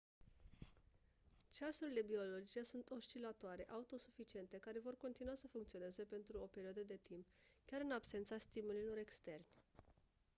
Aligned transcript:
ceasurile 1.49 2.01
biologice 2.03 2.61
sunt 2.63 2.89
oscilatoare 2.91 3.67
autosuficiente 3.69 4.57
care 4.57 4.79
vor 4.79 4.95
continua 4.97 5.33
să 5.35 5.47
funcționeze 5.47 6.03
pentru 6.03 6.39
o 6.39 6.45
perioadă 6.45 6.81
de 6.81 6.99
timp 7.03 7.27
chiar 7.65 7.81
în 7.81 7.91
absența 7.91 8.37
stimulilor 8.37 8.97
externi 8.97 9.45